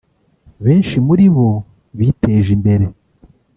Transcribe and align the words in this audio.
Benshi 0.63 0.95
muri 1.07 1.25
bo 1.35 1.49
biteje 1.97 2.49
imbere 2.57 2.85